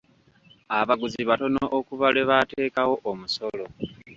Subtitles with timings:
[0.79, 3.65] Abaguzi batono okuva lwe baateekawo omusolo.